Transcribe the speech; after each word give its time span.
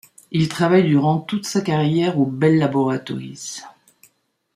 Il 0.31 0.49
travaille 0.49 0.85
durant 0.87 1.19
toute 1.19 1.45
sa 1.45 1.61
carrière 1.61 2.17
aux 2.17 2.25
Bell 2.25 2.57
Laboratories. 2.57 3.59